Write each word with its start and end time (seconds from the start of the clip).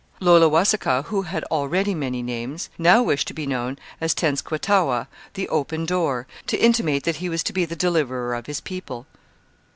Laulewasikaw, 0.19 1.03
who 1.03 1.21
had 1.21 1.43
already 1.51 1.93
many 1.93 2.23
names, 2.23 2.71
now 2.79 3.03
wished 3.03 3.27
to 3.27 3.35
be 3.35 3.45
known 3.45 3.77
as 4.01 4.15
Tenskwatawa, 4.15 5.05
'the 5.35 5.47
Open 5.49 5.85
Door,' 5.85 6.25
to 6.47 6.57
intimate 6.57 7.03
that 7.03 7.17
he 7.17 7.29
was 7.29 7.43
to 7.43 7.53
be 7.53 7.65
the 7.65 7.75
deliverer 7.75 8.33
of 8.33 8.47
his 8.47 8.61
people. 8.61 9.05